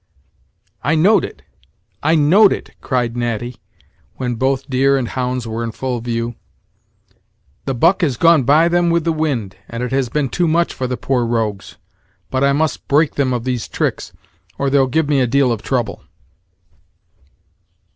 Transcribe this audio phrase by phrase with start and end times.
[0.83, 1.43] "I knowed it
[2.01, 3.57] I knowed it!" cried Natty,
[4.15, 6.33] when both deer and hounds were in full view;
[7.65, 10.73] "the buck has gone by them with the wind, and it has been too much
[10.73, 11.77] for the poor rogues;
[12.31, 14.11] but I must break them of these tricks,
[14.57, 16.01] or they'll give me a deal of trouble.